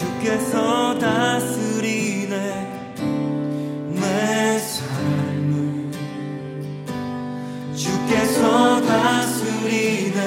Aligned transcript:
주께서 0.00 0.98
다스리네 0.98 2.34
내 3.92 4.58
삶을. 4.58 5.90
주께서 7.76 8.80
다스리네 8.80 10.20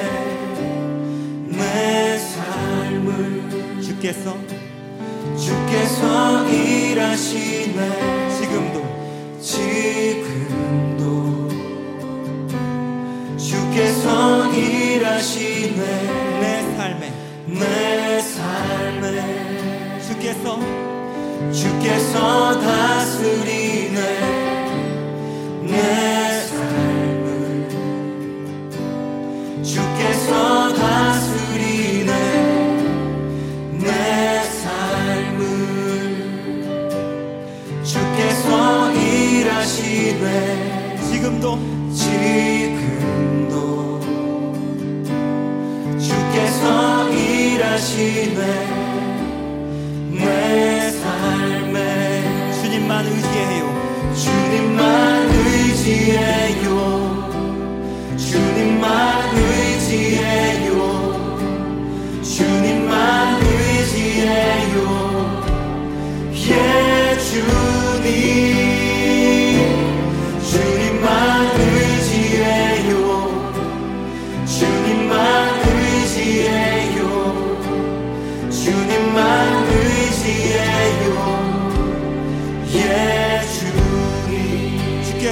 내 1.47 2.19
삶을. 2.19 3.81
주께서? 3.81 4.37
주께서 5.35 6.47
일하시네. 6.49 8.29
지금도? 8.29 8.77
지금도. 9.41 11.01
주께서 13.39 14.53
일하시네. 14.53 15.81
내 16.41 16.61
삶에. 16.77 17.11
내 17.47 18.02
주께서 21.53 22.59
다스리네. 22.59 23.99
내 25.61 26.41
삶을 26.47 27.69
주께서 29.63 30.73
다스리네. 30.73 32.11
내 33.79 34.43
삶을 34.43 35.39
주께서 37.83 38.91
일하시네. 38.91 40.27
지금도. 41.11 41.73
지금도 41.93 43.51
주께서 45.99 47.09
일하시네 47.09 48.82
주님만 52.83 53.05
의지해요. 53.07 53.63
주님만 54.13 55.29
의지해요. 55.29 56.75
주님만 58.17 59.35
의지해요 59.37 60.32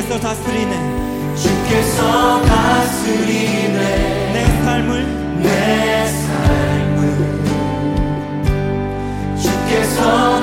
주께서 0.02 0.20
다스리네. 0.20 1.36
주께서 1.36 2.42
다스리네. 2.42 4.32
내 4.34 4.46
삶을 4.64 5.06
내 5.44 6.08
삶을 6.08 7.44
주께서 9.38 10.41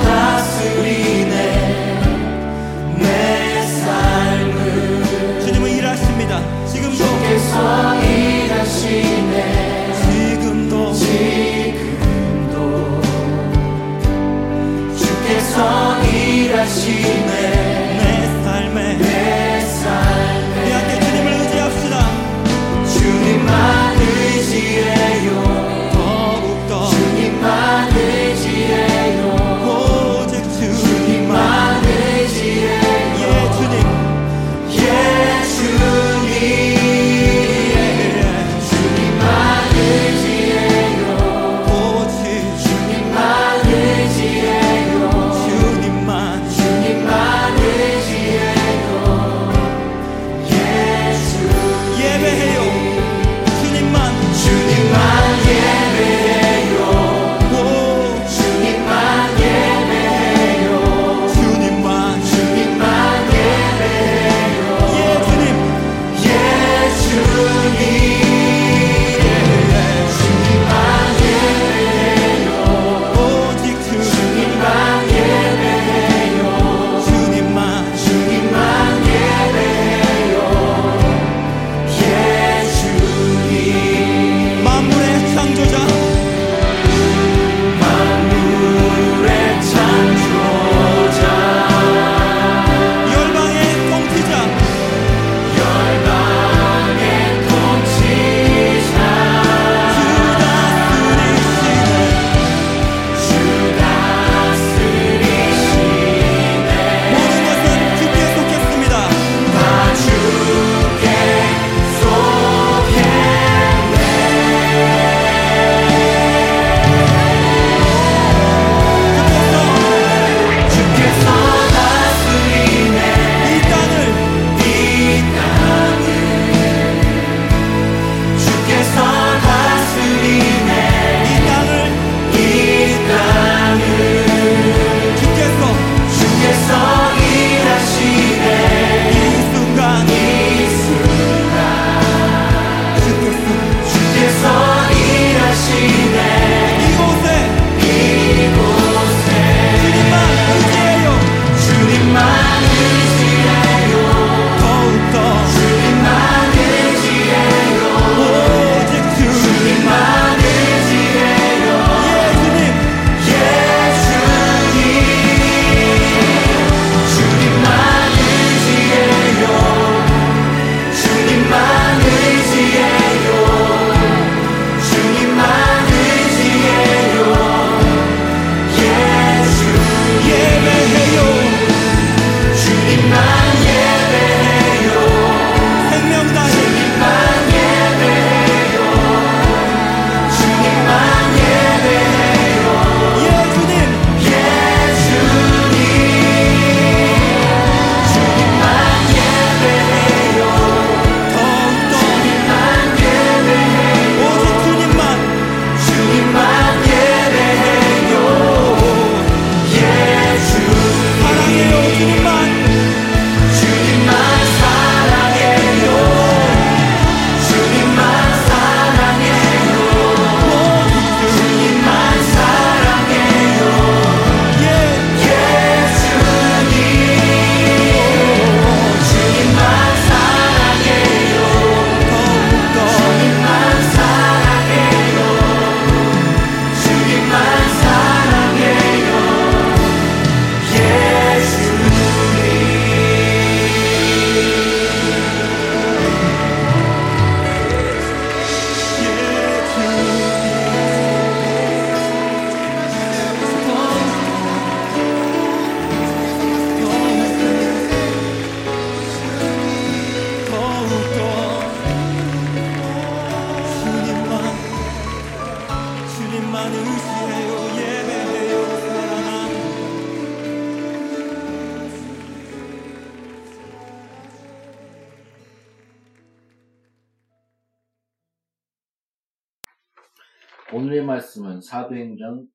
사도행전 281.69 282.49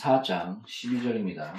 4장 0.00 0.62
12절입니다. 0.64 1.52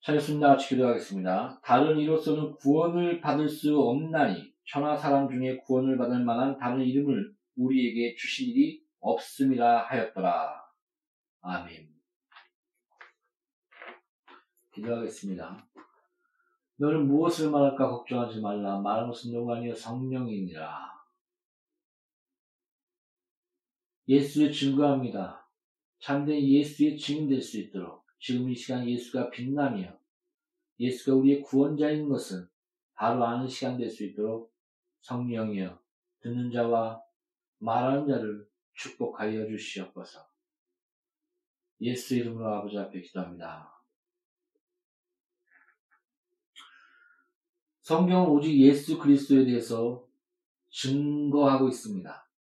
차렸습니다. 0.00 0.48
같이 0.48 0.70
기도하겠습니다. 0.70 1.60
다른 1.62 1.98
이로서는 2.00 2.56
구원을 2.56 3.20
받을 3.20 3.48
수 3.48 3.78
없나니 3.78 4.52
천하 4.64 4.96
사람 4.96 5.28
중에 5.28 5.58
구원을 5.58 5.96
받을 5.98 6.24
만한 6.24 6.58
다른 6.58 6.80
이름을 6.80 7.32
우리에게 7.54 8.16
주신 8.16 8.48
일이 8.48 8.82
없음이라 8.98 9.84
하였더라. 9.84 10.60
아멘. 11.42 11.88
기도하겠습니다. 14.72 15.64
너는 16.74 17.06
무엇을 17.06 17.52
말할까 17.52 17.88
걱정하지 17.88 18.40
말라. 18.40 18.80
너가 18.80 19.58
아니여 19.58 19.76
성령이니라. 19.76 21.01
예수의 24.08 24.52
증거합니다. 24.52 25.48
참된 26.00 26.40
예수의 26.40 26.98
증인 26.98 27.28
될 27.28 27.40
수 27.40 27.58
있도록 27.60 28.04
지금 28.18 28.50
이 28.50 28.54
시간 28.54 28.88
예수가 28.88 29.30
빛나며 29.30 29.98
예수가 30.80 31.16
우리의 31.18 31.42
구원자인 31.42 32.08
것은 32.08 32.48
바로 32.94 33.24
아는 33.24 33.46
시간 33.48 33.78
될 33.78 33.90
수 33.90 34.04
있도록 34.04 34.52
성령이여 35.00 35.80
듣는 36.20 36.50
자와 36.52 37.02
말하는 37.58 38.06
자를 38.06 38.48
축복하여 38.74 39.46
주시옵소서. 39.46 40.26
예수 41.80 42.16
이름으로 42.16 42.54
아버지 42.54 42.78
앞에 42.78 43.00
기도합니다. 43.00 43.72
성경은 47.80 48.28
오직 48.30 48.56
예수 48.60 48.98
그리스도에 48.98 49.44
대해서 49.44 50.06
증거하고 50.70 51.68
있습니다. 51.68 52.31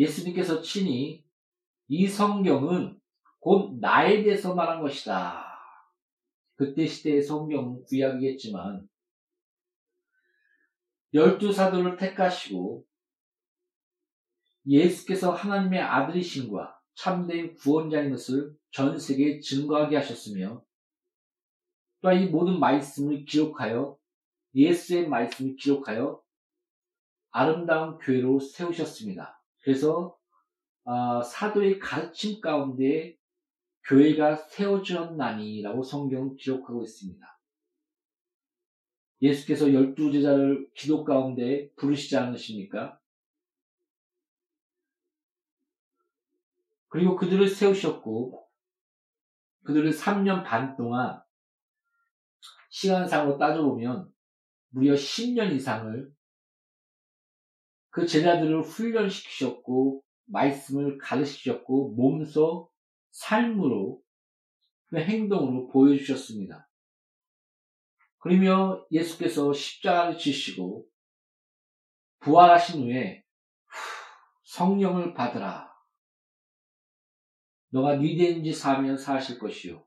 예수님께서 0.00 0.62
친히 0.62 1.22
이 1.88 2.08
성경은 2.08 2.98
곧 3.38 3.78
나에 3.80 4.22
대해서 4.22 4.54
말한 4.54 4.80
것이다. 4.80 5.46
그때 6.56 6.86
시대의 6.86 7.22
성경은 7.22 7.84
구약이겠지만 7.84 8.88
열두 11.12 11.52
사도를 11.52 11.96
택하시고 11.96 12.86
예수께서 14.66 15.32
하나님의 15.32 15.80
아들이신과 15.80 16.78
참된 16.94 17.54
구원자인 17.54 18.10
것을 18.10 18.54
전 18.70 18.98
세계에 18.98 19.40
증거하게 19.40 19.96
하셨으며 19.96 20.62
또한 22.00 22.22
이 22.22 22.26
모든 22.26 22.58
말씀을 22.58 23.24
기록하여 23.24 23.98
예수의 24.54 25.08
말씀을 25.08 25.56
기록하여 25.56 26.22
아름다운 27.30 27.98
교회로 27.98 28.40
세우셨습니다. 28.40 29.39
그래서 29.60 30.16
어, 30.84 31.22
사도의 31.22 31.78
가르침 31.78 32.40
가운데 32.40 33.16
교회가 33.84 34.36
세워졌나니라고 34.36 35.82
성경은 35.82 36.36
기록하고 36.36 36.82
있습니다. 36.82 37.38
예수께서 39.22 39.72
열두 39.72 40.12
제자를 40.12 40.68
기도 40.74 41.04
가운데 41.04 41.70
부르시지 41.76 42.16
않으십니까? 42.16 42.98
그리고 46.88 47.16
그들을 47.16 47.46
세우셨고 47.46 48.48
그들을 49.64 49.90
3년 49.92 50.44
반 50.44 50.76
동안 50.76 51.22
시간상으로 52.70 53.38
따져보면 53.38 54.12
무려 54.70 54.94
10년 54.94 55.52
이상을 55.52 56.12
그 57.90 58.06
제자들을 58.06 58.62
훈련시키셨고 58.62 60.02
말씀을 60.26 60.98
가르치셨고 60.98 61.94
몸소 61.94 62.70
삶으로 63.10 64.00
그 64.86 64.98
행동으로 64.98 65.68
보여주셨습니다. 65.68 66.68
그러며 68.18 68.84
예수께서 68.90 69.52
십자가를 69.52 70.18
지시고 70.18 70.86
부활하신 72.20 72.82
후에 72.82 73.24
성령을 74.44 75.14
받으라. 75.14 75.70
너가 77.70 77.96
니대인지 77.96 78.52
사면 78.52 78.98
사실 78.98 79.38
것이요. 79.38 79.84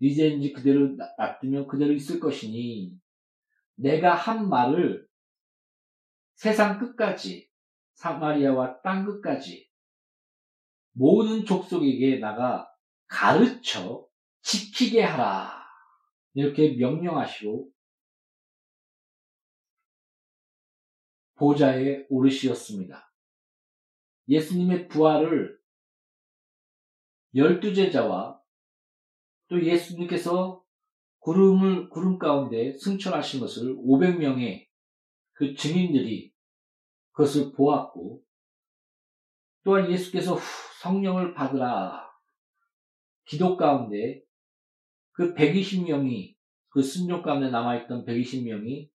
니대인지 0.00 0.52
그대로 0.52 0.96
놔두면 1.18 1.66
그대로 1.66 1.92
있을 1.92 2.20
것이니 2.20 2.96
내가 3.74 4.14
한 4.14 4.48
말을 4.48 5.07
세상 6.38 6.78
끝까지 6.78 7.50
사마리아와 7.94 8.80
땅 8.82 9.04
끝까지 9.04 9.68
모든 10.92 11.44
족속에게 11.44 12.20
나가 12.20 12.72
가르쳐 13.08 14.06
지키게 14.42 15.02
하라. 15.02 15.66
이렇게 16.34 16.76
명령하시고 16.76 17.68
보좌에 21.34 22.06
오르시었습니다. 22.08 23.12
예수님의 24.28 24.86
부활을 24.86 25.58
열두 27.34 27.74
제자와 27.74 28.40
또 29.48 29.60
예수님께서 29.60 30.64
구름을 31.18 31.88
구름 31.88 32.16
가운데 32.20 32.78
승천하신 32.78 33.40
것을 33.40 33.74
500명의 33.74 34.67
그 35.38 35.54
증인들이 35.54 36.32
그것을 37.12 37.52
보았고 37.52 38.24
또한 39.62 39.88
예수께서 39.88 40.36
성령을 40.82 41.32
받으라. 41.32 42.10
기도 43.24 43.56
가운데 43.56 44.20
그 45.12 45.34
120명이 45.34 46.34
그 46.70 46.82
순종 46.82 47.22
가운데 47.22 47.50
남아있던 47.50 48.04
120명이 48.04 48.90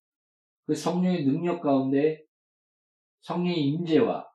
그 0.66 0.74
성령의 0.74 1.24
능력 1.24 1.62
가운데 1.62 2.22
성령의 3.22 3.64
임재와 3.64 4.28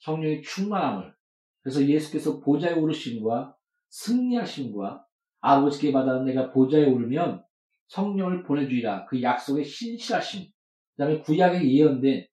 성령의 0.00 0.42
충만함을 0.42 1.14
그래서 1.60 1.86
예수께서 1.86 2.40
보좌에 2.40 2.72
오르심과 2.72 3.56
승리하심과 3.90 5.06
아버지께 5.38 5.92
받아 5.92 6.20
내가 6.24 6.50
보좌에 6.50 6.84
오르면 6.84 7.44
성령을 7.86 8.42
보내주리라. 8.42 9.06
그 9.06 9.22
약속의 9.22 9.64
신실하심. 9.64 10.46
그 10.46 10.52
다음에 11.02 11.20
구약에 11.20 11.68
예언된 11.68 12.28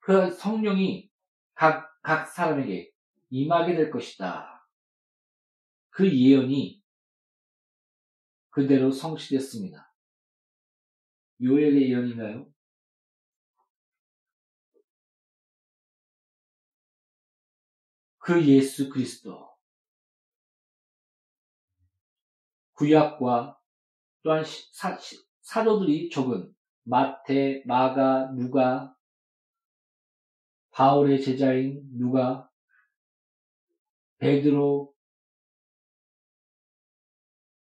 그 0.00 0.28
성령이 0.32 1.08
각, 1.54 2.00
각 2.02 2.26
사람에게 2.26 2.90
임하게 3.30 3.76
될 3.76 3.90
것이다. 3.92 4.68
그 5.90 6.12
예언이 6.12 6.82
그대로 8.50 8.90
성취됐습니다. 8.90 9.94
요엘의 11.40 11.90
예언인가요? 11.90 12.52
그 18.18 18.44
예수 18.44 18.88
그리스도 18.88 19.56
구약과 22.72 23.60
또한 24.22 24.44
사, 24.72 24.98
사도들이 25.46 26.10
적은 26.10 26.52
마태, 26.82 27.62
마가, 27.66 28.32
누가, 28.32 28.92
바울의 30.70 31.22
제자인 31.22 31.88
누가, 31.96 32.50
베드로, 34.18 34.92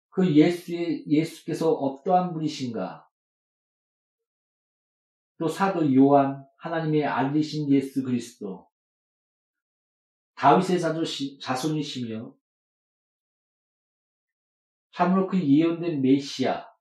그 0.10 0.36
예수의, 0.36 1.06
예수께서 1.08 1.72
어떠한 1.72 2.34
분이신가? 2.34 3.10
또 5.40 5.48
사도 5.48 5.96
요한, 5.96 6.46
하나님의 6.60 7.06
아들이신 7.06 7.72
예수 7.72 8.04
그리스도, 8.04 8.70
다윗의 10.36 10.80
자손이시며, 11.42 12.36
참으로 14.92 15.26
그 15.26 15.42
예언된 15.42 16.04
메시아, 16.04 16.73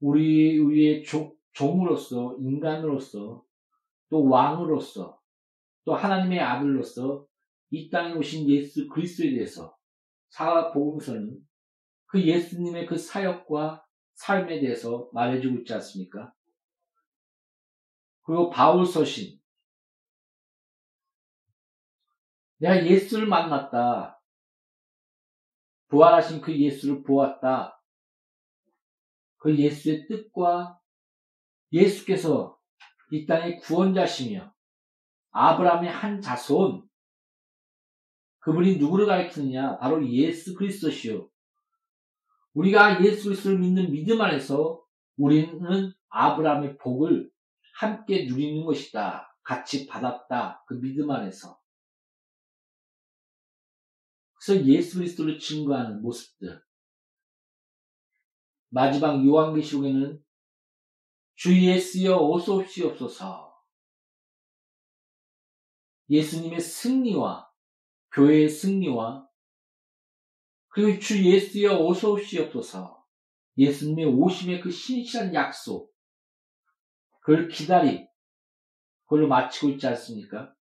우리, 0.00 0.58
우리의 0.58 1.04
종, 1.04 1.34
종으로서, 1.52 2.36
인간으로서, 2.38 3.44
또 4.08 4.28
왕으로서, 4.28 5.20
또 5.84 5.94
하나님의 5.94 6.40
아들로서 6.40 7.26
이 7.70 7.88
땅에 7.90 8.12
오신 8.14 8.48
예수 8.48 8.88
그리스도에 8.88 9.30
대해서 9.30 9.76
사복음서는 10.30 11.38
그 12.06 12.22
예수님의 12.22 12.86
그 12.86 12.96
사역과 12.98 13.84
삶에 14.14 14.60
대해서 14.60 15.08
말해주고 15.12 15.58
있지 15.58 15.74
않습니까? 15.74 16.32
그리고 18.22 18.50
바울 18.50 18.84
서신. 18.84 19.38
내가 22.58 22.84
예수를 22.84 23.26
만났다. 23.26 24.20
부활하신 25.88 26.40
그 26.40 26.58
예수를 26.58 27.02
보았다. 27.02 27.75
그 29.46 29.56
예수의 29.56 30.08
뜻과 30.08 30.76
예수께서 31.70 32.58
이 33.12 33.26
땅의 33.26 33.60
구원자시며 33.60 34.52
아브라함의 35.30 35.88
한 35.88 36.20
자손 36.20 36.82
그분이 38.40 38.78
누구를 38.78 39.06
가리키느냐 39.06 39.78
바로 39.78 40.04
예수 40.08 40.54
그리스도시요 40.54 41.30
우리가 42.54 43.04
예수 43.04 43.28
그리스도를 43.28 43.60
믿는 43.60 43.92
믿음 43.92 44.20
안에서 44.20 44.82
우리는 45.16 45.92
아브라함의 46.08 46.78
복을 46.78 47.30
함께 47.76 48.26
누리는 48.26 48.64
것이다. 48.64 49.32
같이 49.44 49.86
받았다. 49.86 50.64
그 50.66 50.80
믿음 50.80 51.10
안에서. 51.10 51.60
그래서 54.40 54.64
예수 54.64 54.98
그리스도를 54.98 55.38
증거하는 55.38 56.02
모습들. 56.02 56.65
마지막 58.68 59.24
요한계시록에는 59.24 60.22
주 61.34 61.66
예수여 61.66 62.16
어서 62.16 62.56
오시옵소서. 62.56 63.54
예수님의 66.08 66.60
승리와 66.60 67.50
교회의 68.12 68.48
승리와 68.48 69.28
그리고 70.68 70.98
주 70.98 71.24
예수여 71.24 71.84
어서 71.86 72.12
오시옵소서. 72.12 73.04
예수님의 73.58 74.06
오심의 74.06 74.60
그 74.60 74.70
신실한 74.70 75.32
약속, 75.32 75.94
그걸 77.20 77.48
기다리, 77.48 78.06
그걸로 79.04 79.28
마치고 79.28 79.70
있지 79.70 79.86
않습니까? 79.86 80.54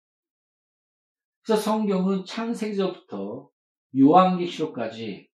그래서 1.42 1.62
성경은 1.62 2.26
창세기서부터 2.26 3.50
요한계시록까지 3.98 5.30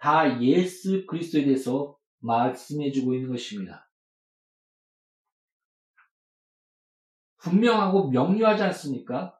다 0.00 0.40
예수 0.42 1.06
그리스도에 1.06 1.44
대해서 1.44 1.96
말씀해주고 2.20 3.14
있는 3.14 3.30
것입니다. 3.30 3.88
분명하고 7.36 8.10
명료하지 8.10 8.62
않습니까? 8.64 9.38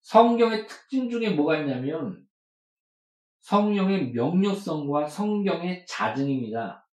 성경의 0.00 0.66
특징 0.66 1.08
중에 1.08 1.30
뭐가 1.30 1.58
있냐면 1.58 2.26
성령의 3.40 4.12
명료성과 4.12 5.06
성경의 5.06 5.86
자증입니다. 5.86 6.88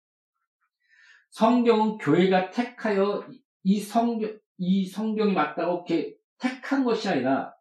성경은 1.32 1.98
교회가 1.98 2.52
택하여 2.52 3.28
이 3.64 3.80
성경, 3.80 4.38
이 4.58 4.86
성경이 4.86 5.34
맞다고 5.34 5.86
이렇게 5.88 6.16
택한 6.38 6.84
것이 6.84 7.10
아니라 7.10 7.54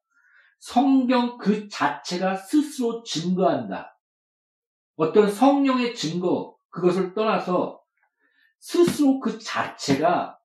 성경 0.58 1.38
그 1.38 1.68
자체가 1.68 2.34
스스로 2.34 3.02
증거한다. 3.02 3.97
어떤 4.98 5.30
성령의 5.30 5.94
증거, 5.94 6.58
그것을 6.70 7.14
떠나서 7.14 7.80
스스로 8.58 9.20
그 9.20 9.38
자체가 9.38 10.36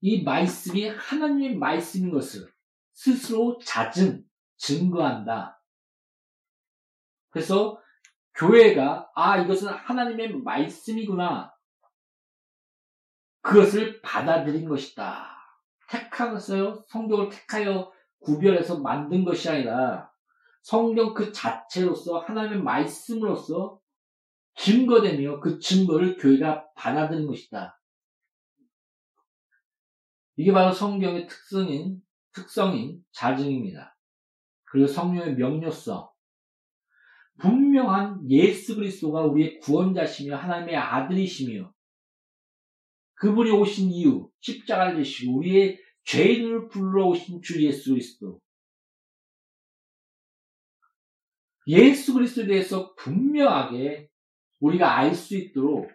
이 0.00 0.24
말씀이 0.24 0.88
하나님의 0.88 1.56
말씀인 1.56 2.10
것을 2.10 2.52
스스로 2.92 3.56
자증, 3.58 4.24
증거한다. 4.56 5.62
그래서 7.30 7.80
교회가 8.34 9.12
아 9.14 9.38
이것은 9.38 9.68
하나님의 9.68 10.34
말씀이구나 10.42 11.54
그것을 13.40 14.02
받아들인 14.02 14.68
것이다. 14.68 15.30
택하였어요. 15.88 16.82
성경을 16.88 17.28
택하여 17.28 17.92
구별해서 18.18 18.80
만든 18.80 19.24
것이 19.24 19.48
아니라 19.48 20.10
성경 20.64 21.12
그 21.12 21.30
자체로서 21.30 22.20
하나님의 22.20 22.62
말씀으로서 22.62 23.78
증거되며 24.56 25.40
그 25.40 25.58
증거를 25.58 26.16
교회가 26.16 26.72
받아들인 26.74 27.26
것이다. 27.26 27.78
이게 30.36 30.52
바로 30.52 30.72
성경의 30.72 31.26
특성인 31.26 32.00
특성인 32.32 33.04
자증입니다. 33.12 33.94
그리고 34.64 34.86
성령의 34.86 35.36
명료성, 35.36 36.08
분명한 37.40 38.30
예수 38.30 38.74
그리스도가 38.76 39.20
우리의 39.26 39.58
구원자시며 39.60 40.34
하나님의 40.34 40.76
아들이시며 40.76 41.72
그분이 43.16 43.50
오신 43.50 43.90
이유 43.90 44.30
십자가를 44.40 45.04
지시고 45.04 45.36
우리의 45.36 45.78
죄인을 46.04 46.68
불러오신 46.68 47.42
주 47.42 47.62
예수 47.62 47.90
그리스도 47.90 48.40
예수 51.66 52.14
그리스도에 52.14 52.46
대해서 52.46 52.94
분명하게 52.96 54.10
우리가 54.60 54.96
알 54.98 55.14
수 55.14 55.36
있도록 55.36 55.90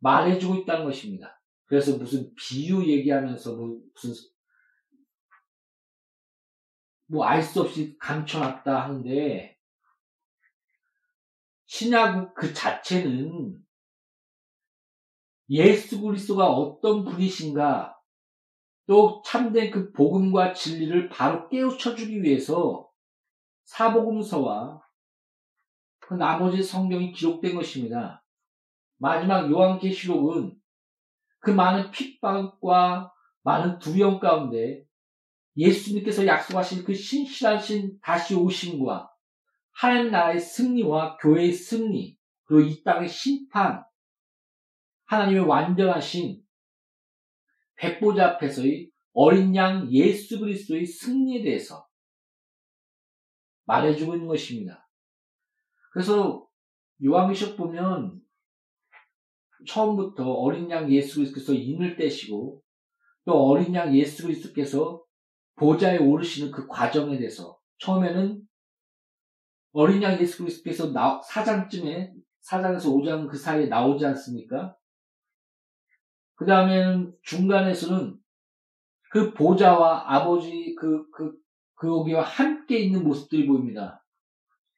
말해주고 0.00 0.56
있다는 0.56 0.84
것입니다. 0.84 1.40
그래서 1.66 1.96
무슨 1.96 2.34
비유 2.34 2.84
얘기하면서 2.86 3.56
뭐 3.56 3.80
무슨 3.94 4.14
뭐 7.06 7.24
알 7.24 7.42
수 7.42 7.60
없이 7.60 7.96
감춰놨다 7.98 8.84
하는데 8.84 9.58
신약 11.66 12.34
그 12.34 12.52
자체는 12.52 13.58
예수 15.50 16.00
그리스도가 16.00 16.50
어떤 16.50 17.04
분이신가 17.04 17.98
또 18.86 19.22
참된 19.24 19.70
그 19.70 19.92
복음과 19.92 20.54
진리를 20.54 21.08
바로 21.08 21.48
깨우쳐 21.48 21.94
주기 21.94 22.22
위해서 22.22 22.91
사복음서와 23.72 24.82
그 26.00 26.14
나머지 26.14 26.62
성경이 26.62 27.12
기록된 27.12 27.54
것입니다. 27.54 28.22
마지막 28.98 29.50
요한계시록은 29.50 30.54
그 31.38 31.50
많은 31.50 31.90
핍박과 31.90 33.12
많은 33.42 33.78
두려움 33.78 34.20
가운데 34.20 34.84
예수님께서 35.56 36.26
약속하신 36.26 36.84
그 36.84 36.94
신실하신 36.94 37.98
다시 38.02 38.34
오심과 38.34 39.10
하나님 39.72 40.10
나라의 40.10 40.38
승리와 40.38 41.16
교회의 41.16 41.52
승리, 41.52 42.18
그리고 42.44 42.68
이 42.68 42.82
땅의 42.84 43.08
심판, 43.08 43.82
하나님의 45.06 45.44
완전하신 45.46 46.42
백보자 47.76 48.32
앞에서의 48.32 48.90
어린 49.14 49.56
양 49.56 49.90
예수 49.90 50.38
그리스도의 50.38 50.86
승리에 50.86 51.42
대해서 51.42 51.86
말해주고 53.64 54.14
있는 54.14 54.28
것입니다. 54.28 54.88
그래서 55.92 56.46
요한계시록 57.04 57.56
보면 57.56 58.20
처음부터 59.66 60.24
어린 60.32 60.70
양 60.70 60.90
예수 60.90 61.16
그리스도께서 61.16 61.52
인을 61.52 61.96
떼시고 61.96 62.62
또 63.24 63.32
어린 63.32 63.74
양 63.74 63.94
예수 63.94 64.24
그리스도께서 64.24 65.02
보좌에 65.56 65.98
오르시는 65.98 66.50
그 66.50 66.66
과정에 66.66 67.18
대해서 67.18 67.58
처음에는 67.78 68.42
어린 69.72 70.02
양 70.02 70.18
예수 70.20 70.38
그리스도께서 70.38 70.92
나, 70.92 71.20
4장쯤에 71.20 72.12
4장에서 72.48 72.86
5장 72.86 73.28
그 73.28 73.36
사이에 73.36 73.66
나오지 73.66 74.04
않습니까? 74.06 74.76
그 76.34 76.46
다음에는 76.46 77.14
중간에서는 77.22 78.18
그 79.10 79.32
보좌와 79.34 80.14
아버지 80.14 80.74
그, 80.78 81.08
그, 81.10 81.36
그 81.82 81.88
여기와 81.88 82.22
함께 82.22 82.78
있는 82.78 83.02
모습들이 83.02 83.44
보입니다. 83.44 84.06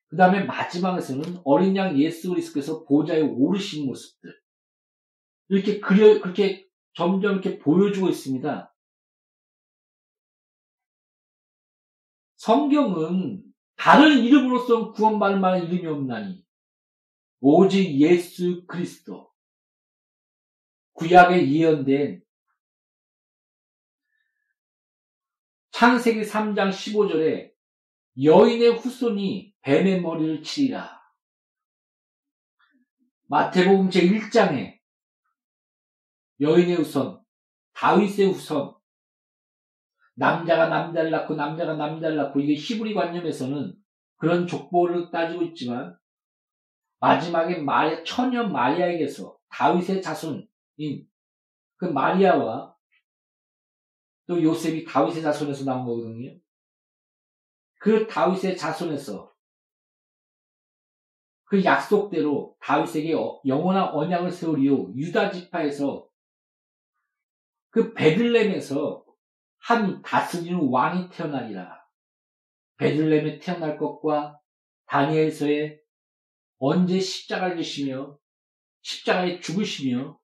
그 0.08 0.16
다음에 0.16 0.44
마지막에서는 0.44 1.42
어린 1.44 1.76
양 1.76 1.98
예수 1.98 2.30
그리스도께서 2.30 2.82
보좌에 2.86 3.20
오르신 3.20 3.84
모습들. 3.84 4.34
이렇게 5.50 5.80
그려, 5.80 6.18
그렇게 6.22 6.66
점점 6.94 7.32
이렇게 7.32 7.58
보여주고 7.58 8.08
있습니다. 8.08 8.74
성경은 12.36 13.44
다른 13.76 14.20
이름으로서 14.20 14.92
구원받을 14.92 15.40
만한 15.40 15.64
이름이 15.64 15.86
없나니 15.86 16.42
오직 17.40 18.00
예수 18.00 18.64
그리스도 18.66 19.30
구약에 20.94 21.52
예언된 21.52 22.23
창세기 25.74 26.22
3장 26.22 26.70
15절에 26.70 27.50
여인의 28.22 28.76
후손이 28.76 29.54
뱀의 29.62 30.02
머리를 30.02 30.40
치리라. 30.44 31.02
마태복음 33.26 33.90
제1장에 33.90 34.78
여인의 36.40 36.76
후손, 36.76 37.20
다윗의 37.72 38.28
후손, 38.28 38.72
남자가 40.14 40.68
남자를 40.68 41.10
낳고 41.10 41.34
남자가 41.34 41.74
남자를 41.74 42.18
낳고 42.18 42.38
이게 42.38 42.54
히브리 42.54 42.94
관념에서는 42.94 43.74
그런 44.14 44.46
족보를 44.46 45.10
따지고 45.10 45.42
있지만 45.42 45.98
마지막에 47.00 47.56
마리, 47.56 48.04
처녀 48.04 48.46
마리아에게서 48.46 49.36
다윗의 49.48 50.02
자손인 50.02 50.46
그 51.78 51.86
마리아와 51.86 52.73
또 54.26 54.42
요셉이 54.42 54.84
다윗의 54.84 55.22
자손에서 55.22 55.64
나온 55.64 55.84
거거든요. 55.84 56.38
그 57.78 58.06
다윗의 58.06 58.56
자손에서 58.56 59.32
그 61.44 61.62
약속대로 61.64 62.56
다윗에게 62.60 63.14
어, 63.14 63.40
영원한 63.46 63.90
언약을 63.90 64.30
세우리요 64.30 64.94
유다 64.94 65.30
지파에서 65.30 66.08
그 67.70 67.92
베들렘에서 67.92 69.04
한 69.58 70.02
다스리는 70.02 70.58
왕이 70.70 71.10
태어나리라. 71.10 71.84
베들렘에 72.76 73.38
태어날 73.38 73.78
것과 73.78 74.40
다니엘서에 74.86 75.80
언제 76.58 77.00
십자가를 77.00 77.56
지시며 77.62 78.18
십자가에 78.82 79.40
죽으시며 79.40 80.18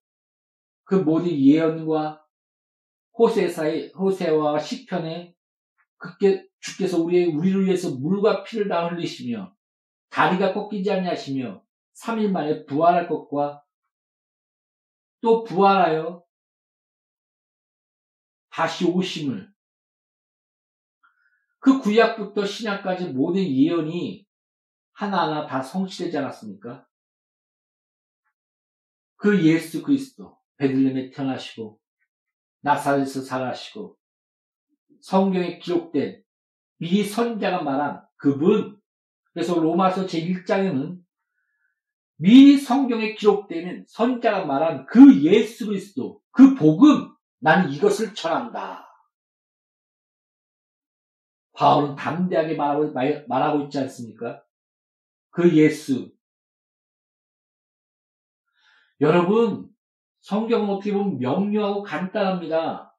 그 0.84 0.94
모든 0.94 1.30
예언과 1.30 2.24
호세사의 3.20 3.90
호세와 3.90 4.58
시편에 4.58 5.34
그께 5.98 6.48
주께서 6.60 6.98
우리의 7.02 7.26
우리를 7.26 7.66
위해서 7.66 7.94
물과 7.94 8.44
피를 8.44 8.68
다 8.68 8.88
흘리시며 8.88 9.54
다리가 10.08 10.54
꺾이지 10.54 10.90
않냐시며 10.90 11.62
3일 12.02 12.30
만에 12.30 12.64
부활할 12.64 13.08
것과 13.08 13.62
또 15.20 15.44
부활하여 15.44 16.24
다시 18.48 18.86
오심을 18.86 19.52
그 21.58 21.78
구약부터 21.78 22.46
신약까지 22.46 23.10
모든 23.10 23.42
예언이 23.42 24.26
하나하나 24.92 25.46
다 25.46 25.62
성취되지 25.62 26.16
않았습니까? 26.16 26.86
그 29.16 29.44
예수 29.44 29.82
그리스도 29.82 30.38
베들렘에 30.56 31.10
태어나시고 31.10 31.79
나사렛에서 32.60 33.22
살아시고 33.22 33.96
성경에 35.00 35.58
기록된 35.58 36.22
미리 36.78 37.04
선자가 37.04 37.62
말한 37.62 38.02
그분 38.16 38.78
그래서 39.32 39.58
로마서 39.58 40.06
제1장에는 40.06 41.00
미리 42.16 42.58
성경에 42.58 43.14
기록되는 43.14 43.86
선자가 43.88 44.44
말한 44.44 44.86
그 44.86 45.22
예수 45.22 45.66
그리스도 45.66 46.20
그 46.30 46.54
복음 46.54 47.14
나는 47.38 47.70
이것을 47.72 48.14
전한다. 48.14 48.86
바울은 51.52 51.96
담대하게 51.96 52.54
말하고, 52.54 52.92
말하고 53.26 53.64
있지 53.64 53.78
않습니까? 53.78 54.42
그 55.30 55.54
예수. 55.56 56.12
여러분, 59.00 59.68
성경은 60.20 60.68
어떻게 60.70 60.92
보면 60.92 61.18
명료하고 61.18 61.82
간단합니다. 61.82 62.96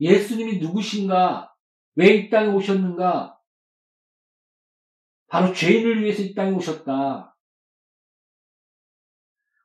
예수님이 0.00 0.58
누구신가? 0.58 1.54
왜 1.96 2.16
이 2.16 2.30
땅에 2.30 2.48
오셨는가? 2.48 3.38
바로 5.28 5.52
죄인을 5.52 6.02
위해서 6.02 6.22
이 6.22 6.34
땅에 6.34 6.50
오셨다. 6.52 7.36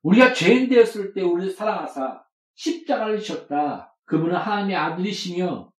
우리가 0.04 0.34
죄인 0.34 0.70
되었을 0.70 1.14
때 1.14 1.22
우리를 1.22 1.52
사랑하사 1.52 2.24
십자가를 2.56 3.20
지셨다. 3.20 3.96
그분은 4.06 4.36
하나님의 4.36 4.76
아들이시며 4.76 5.72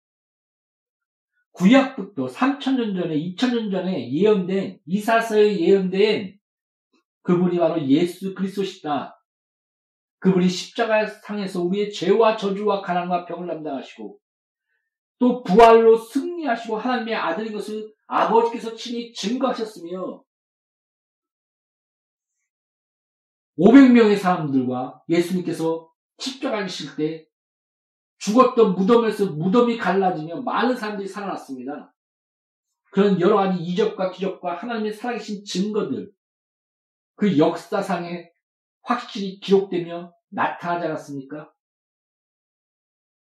구약부터 1.52 2.26
3천년 2.26 3.00
전에 3.00 3.16
2천년 3.16 3.70
전에 3.70 4.12
예언된 4.12 4.80
이사서에 4.86 5.58
예언된 5.58 6.38
그분이 7.22 7.58
바로 7.58 7.84
예수 7.86 8.34
그리스도시다. 8.34 9.19
그분이 10.20 10.48
십자가 10.48 11.06
상에서 11.06 11.62
우리의 11.62 11.92
죄와 11.92 12.36
저주와 12.36 12.82
가난과 12.82 13.24
병을 13.24 13.48
담당하시고 13.48 14.18
또 15.18 15.42
부활로 15.42 15.96
승리하시고 15.96 16.76
하나님의 16.76 17.14
아들인 17.14 17.52
것을 17.52 17.92
아버지께서 18.06 18.74
친히 18.74 19.12
증거하셨으며 19.12 20.22
500명의 23.58 24.16
사람들과 24.16 25.02
예수님께서 25.08 25.90
십자가 26.18 26.66
지실 26.66 26.96
때 26.96 27.26
죽었던 28.18 28.74
무덤에서 28.74 29.32
무덤이 29.32 29.78
갈라지며 29.78 30.42
많은 30.42 30.76
사람들이 30.76 31.08
살아났습니다. 31.08 31.94
그런 32.92 33.20
여러 33.20 33.36
가지 33.36 33.62
이적과 33.62 34.10
기적과 34.10 34.56
하나님의 34.56 34.92
살아계신 34.92 35.44
증거들, 35.44 36.10
그 37.16 37.38
역사상에 37.38 38.29
확실히 38.82 39.38
기록되며 39.40 40.12
나타나지 40.28 40.86
않았습니까? 40.86 41.52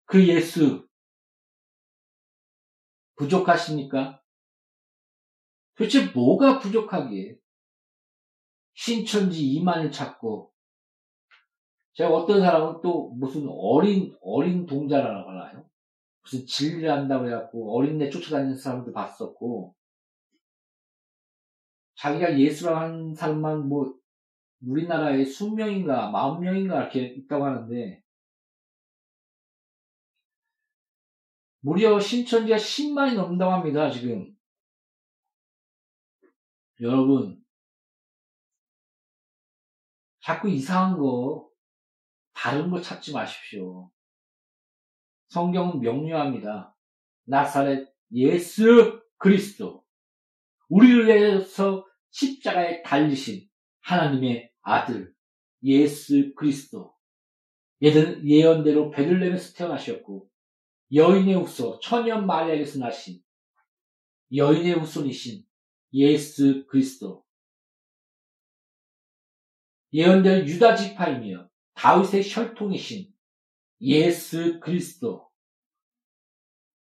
그 0.05 0.27
예수, 0.29 0.87
부족하십니까? 3.17 4.23
도대체 5.77 6.11
뭐가 6.13 6.59
부족하기에 6.59 7.37
신천지 8.75 9.47
이만을 9.53 9.91
찾고 9.91 10.53
제가 11.95 12.11
어떤 12.11 12.41
사람은 12.41 12.81
또 12.83 13.11
무슨 13.11 13.47
어린 13.49 14.17
어린 14.23 14.67
동자라고 14.67 15.31
하나요? 15.31 15.69
무슨 16.23 16.47
진리를 16.47 16.91
한다고 16.91 17.27
해갖고 17.27 17.77
어린애 17.77 18.09
쫓아다니는 18.09 18.57
사람도 18.57 18.93
봤었고 18.93 19.75
자기가 21.97 22.39
예수라고 22.39 22.79
하는 22.79 23.15
사람만 23.15 23.69
뭐 23.69 23.95
우리나라에 24.67 25.25
수명인가 25.25 26.11
마흔 26.11 26.41
명인가 26.41 26.83
이렇게 26.83 27.07
있다고 27.07 27.45
하는데 27.47 28.03
무려 31.61 31.99
신천지가 32.01 32.57
10만이 32.57 33.15
넘는다고 33.15 33.53
합니다, 33.53 33.89
지금. 33.89 34.35
여러분, 36.81 37.41
자꾸 40.21 40.49
이상한 40.51 40.99
거, 40.99 41.49
다른 42.33 42.69
거 42.71 42.81
찾지 42.81 43.13
마십시오. 43.13 43.91
성경은 45.29 45.81
명료합니다. 45.81 46.77
나사렛 47.25 47.89
예수 48.13 49.01
그리스도. 49.19 49.85
우리를 50.69 51.07
위해서 51.07 51.87
십자가에 52.11 52.83
달리신 52.83 53.49
하나님의 53.83 54.52
아들 54.63 55.15
예수 55.63 56.35
그리스도. 56.35 56.95
예언대로 57.83 58.91
베들레헴에서 58.91 59.55
태어나셨고 59.55 60.29
여인의 60.95 61.35
후손, 61.35 61.81
천연 61.83 62.27
마리아에서 62.27 62.79
나신 62.79 63.23
여인의 64.35 64.75
후손이신 64.75 65.45
예수 65.95 66.67
그리스도. 66.67 67.25
예언될 69.93 70.47
유다 70.47 70.77
지파이며 70.77 71.49
다윗의 71.75 72.23
혈통이신 72.25 73.13
예수 73.83 74.61
그리스도. 74.61 75.31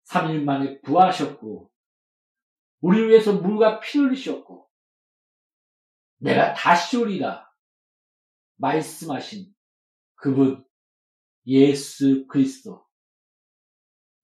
3일 0.05 0.43
만에 0.43 0.79
부하셨고, 0.81 1.71
우리를 2.81 3.09
위해서 3.09 3.33
물과 3.33 3.79
피를 3.79 4.09
흘리셨고, 4.09 4.69
내가 6.17 6.53
다시 6.53 6.97
오리라 6.97 7.49
말씀하신 8.63 9.53
그분 10.15 10.63
예수 11.45 12.25
그리스도. 12.27 12.85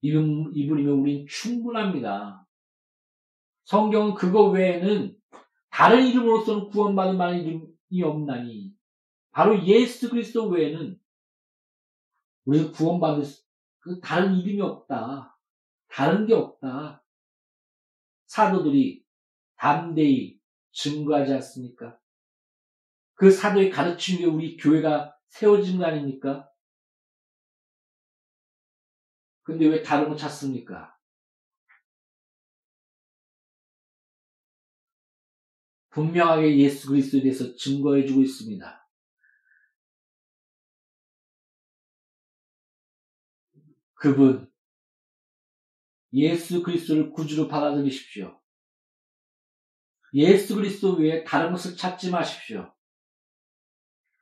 이분, 0.02 0.52
이분이면 0.56 0.94
우린 0.94 1.28
충분합니다. 1.28 2.48
성경은 3.66 4.16
그거 4.16 4.50
외에는 4.50 5.20
다른 5.70 6.08
이름으로서는 6.08 6.70
구원받을 6.70 7.18
만한 7.18 7.40
이름이 7.42 8.02
없나니 8.02 8.74
바로 9.32 9.62
예수 9.66 10.10
그리스도 10.10 10.48
외에는 10.48 10.98
우리가 12.46 12.72
구원받을 12.72 13.26
그 13.80 14.00
다른 14.00 14.38
이름이 14.38 14.62
없다. 14.62 15.38
다른 15.90 16.26
게 16.26 16.34
없다. 16.34 17.04
사도들이 18.28 19.04
담대히 19.58 20.40
증거하지 20.72 21.34
않습니까? 21.34 21.99
그 23.20 23.30
사도의 23.30 23.70
가르침에 23.70 24.24
우리 24.24 24.56
교회가 24.56 25.14
세워진 25.28 25.78
거 25.78 25.86
아닙니까? 25.86 26.50
근데 29.44 29.68
왜 29.68 29.84
다른 29.84 30.08
거 30.08 30.16
찾습니까? 30.16 30.98
분명하게 35.90 36.60
예수 36.60 36.88
그리스도에 36.88 37.22
대해서 37.22 37.54
증거해 37.58 38.06
주고 38.06 38.22
있습니다. 38.22 38.90
그분 43.96 44.50
예수 46.14 46.64
그리스도를 46.64 47.12
구주로 47.12 47.50
받아들이십시오. 47.50 48.40
예수 50.14 50.56
그리스도 50.56 50.94
외에 50.94 51.26
다른 51.26 51.52
것을 51.52 51.76
찾지 51.76 52.12
마십시오. 52.12 52.79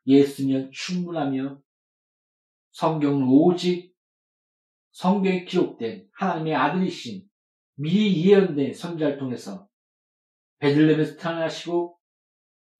예수면 0.07 0.71
충분하며 0.71 1.61
성경은 2.71 3.27
오직 3.27 3.93
성경에 4.91 5.43
기록된 5.43 6.07
하나님의 6.13 6.55
아들이신 6.55 7.27
미리 7.75 8.25
예언된 8.25 8.73
선자를 8.73 9.19
통해서 9.19 9.67
베들렘에서 10.59 11.17
태어나시고 11.17 11.99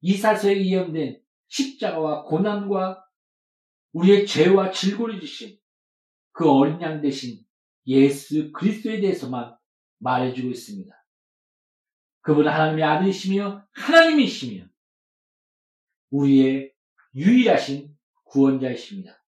이사서에 0.01 0.65
예언된 0.65 1.21
십자가와 1.47 2.23
고난과 2.23 3.03
우리의 3.91 4.25
죄와 4.25 4.71
질고리 4.71 5.19
주신 5.19 5.57
그 6.31 6.49
어린 6.49 6.81
양 6.81 7.01
대신 7.01 7.43
예수 7.85 8.51
그리스도에 8.51 8.99
대해서만 8.99 9.55
말해주고 9.99 10.49
있습니다. 10.49 10.93
그분은 12.21 12.51
하나님의 12.51 12.83
아들이시며 12.83 13.67
하나님이시며 13.71 14.65
우리의 16.11 16.76
유일하신 17.17 17.97
구원자이십니다. 18.25 19.23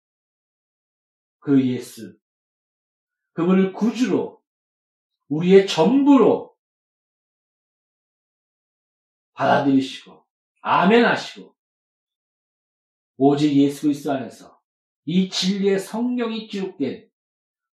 그 1.39 1.65
예수, 1.67 2.17
그분을 3.33 3.73
구주로 3.73 4.43
우리의 5.29 5.65
전부로 5.65 6.55
받아들이시고 9.33 10.25
아멘 10.61 11.05
하시고 11.05 11.55
오직 13.17 13.55
예수 13.55 13.83
그리스도 13.83 14.11
안에서 14.11 14.61
이 15.05 15.29
진리의 15.29 15.79
성경이 15.79 16.47
기록된 16.47 17.09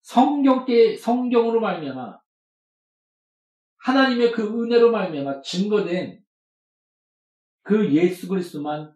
성경께 0.02 0.96
성경으로 0.96 1.60
말미암아 1.60 2.20
하나님의 3.78 4.32
그 4.32 4.44
은혜로 4.44 4.92
말미암아 4.92 5.42
증거된 5.42 6.24
그 7.64 7.92
예수 7.94 8.28
그리스도만 8.28 8.95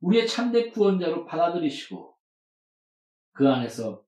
우리의 0.00 0.26
참된 0.26 0.70
구원자로 0.70 1.24
받아들이시고 1.24 2.16
그 3.32 3.48
안에서 3.48 4.04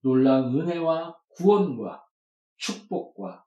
놀라운 0.00 0.60
은혜와 0.60 1.18
구원과 1.30 2.04
축복과 2.56 3.44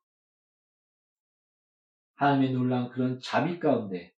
하나님의 2.15 2.53
놀라운 2.53 2.89
그런 2.89 3.19
자비 3.21 3.59
가운데 3.59 4.13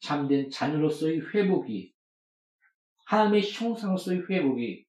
참된 0.00 0.50
자녀로서의 0.50 1.20
회복이 1.32 1.94
하나님의 3.06 3.50
형상으로서의 3.50 4.24
회복이 4.28 4.84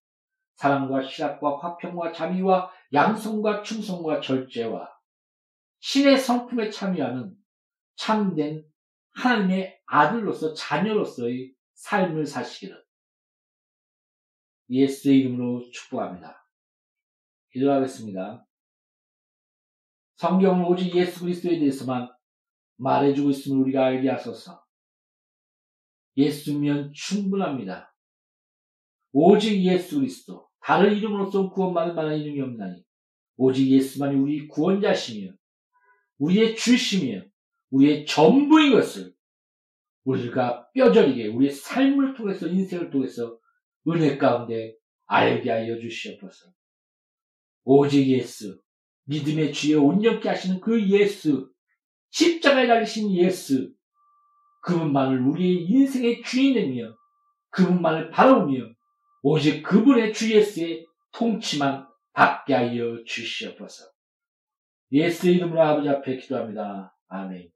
사랑과 0.56 1.04
희락과 1.04 1.60
화평과 1.60 2.12
자비와 2.12 2.72
양성과 2.94 3.62
충성과 3.62 4.22
절제와 4.22 4.90
신의 5.80 6.18
성품에 6.18 6.70
참여하는 6.70 7.36
참된 7.96 8.66
하나님의 9.12 9.80
아들로서 9.86 10.54
자녀로서의 10.54 11.54
삶을 11.78 12.26
사시기를 12.26 12.84
예수의 14.70 15.20
이름으로 15.20 15.70
축복합니다. 15.72 16.46
기도하겠습니다. 17.52 18.46
성경은 20.18 20.66
오직 20.66 20.94
예수 20.96 21.22
그리스도에 21.22 21.60
대해서만 21.60 22.10
말해주고 22.78 23.30
있음을 23.30 23.62
우리가 23.64 23.86
알게 23.86 24.10
하소서. 24.10 24.64
예수면 26.18 26.92
충분합니다. 26.94 27.96
오직 29.14 29.64
예수 29.64 30.00
그리스도, 30.00 30.50
다른 30.60 30.96
이름으로서 30.98 31.52
구원받을 31.52 31.94
만한 31.94 32.18
이름이 32.18 32.42
없나니, 32.42 32.84
오직 33.38 33.68
예수만이 33.70 34.16
우리 34.16 34.48
구원자시며, 34.48 35.32
우리의 36.18 36.56
주시며, 36.56 37.24
우리의 37.70 38.06
전부인 38.08 38.74
것을 38.74 39.17
우리가 40.08 40.70
뼈저리게 40.74 41.28
우리의 41.28 41.52
삶을 41.52 42.14
통해서, 42.14 42.48
인생을 42.48 42.90
통해서 42.90 43.38
은혜 43.90 44.18
가운데 44.18 44.74
알게 45.06 45.50
하여 45.50 45.78
주시옵소서. 45.78 46.50
오직 47.66 48.08
예수, 48.08 48.62
믿음의 49.04 49.52
주에 49.52 49.76
온전케 49.76 50.30
하시는 50.30 50.62
그 50.62 50.82
예수, 50.90 51.52
십자가에 52.12 52.68
달리신 52.68 53.14
예수, 53.16 53.74
그분만을 54.62 55.22
우리의 55.28 55.66
인생의 55.66 56.24
주인이며 56.24 56.96
그분만을 57.50 58.10
바라보며 58.10 58.64
오직 59.24 59.62
그분의 59.62 60.14
주 60.14 60.34
예수의 60.34 60.86
통치만 61.12 61.86
받게 62.14 62.54
하여 62.54 63.04
주시옵소서. 63.06 63.86
예수 64.94 65.30
이름으로 65.30 65.62
아버지 65.62 65.90
앞에 65.90 66.18
기도합니다. 66.18 66.96
아멘. 67.10 67.50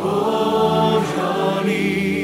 Oh, 0.00 1.02
Johnny. 1.16 2.17